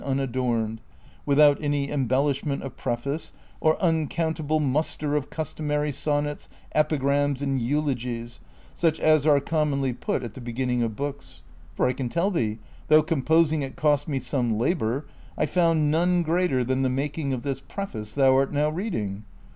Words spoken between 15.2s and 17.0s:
I found none greater than the